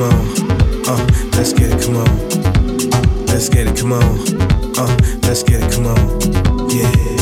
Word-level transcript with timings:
come 0.00 0.12
on. 0.12 0.88
Uh, 0.88 1.06
let's 1.32 1.52
get 1.52 1.70
it, 1.72 1.82
come 1.82 1.96
on. 1.96 3.26
Let's 3.26 3.48
get 3.48 3.66
it, 3.66 3.76
come 3.76 3.92
on. 3.92 4.18
Uh, 4.78 4.96
let's 5.22 5.42
get 5.42 5.62
it, 5.62 5.72
come 5.72 5.86
on. 5.86 6.70
Yeah. 6.70 7.19